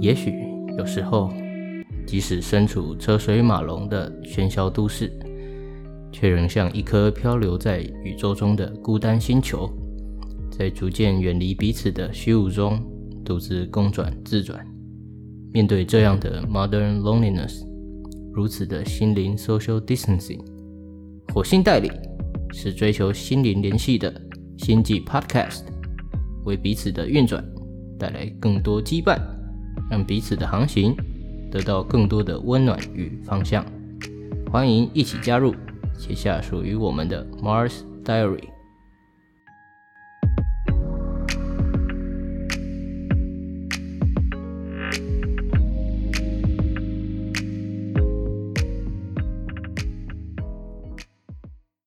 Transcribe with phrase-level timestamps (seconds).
[0.00, 0.34] 也许
[0.78, 1.30] 有时候，
[2.06, 5.12] 即使身处车水马龙的喧嚣都市，
[6.10, 9.70] 却仍像一颗漂流在宇宙中的孤单星球，
[10.50, 12.82] 在逐渐远离彼此的虚无中
[13.22, 14.66] 独自公转自转。
[15.52, 17.62] 面对这样的 modern loneliness，
[18.32, 20.40] 如此的心灵 social distancing，
[21.34, 21.90] 火星代理
[22.54, 24.10] 是追求心灵联系的
[24.56, 25.64] 星际 podcast，
[26.46, 27.44] 为彼此的运转
[27.98, 29.20] 带来更多羁绊，
[29.90, 30.96] 让彼此的航行
[31.50, 33.64] 得到更多的温暖与方向。
[34.50, 35.54] 欢迎一起加入！
[35.98, 38.59] 写下属于我们的 Mars Diary。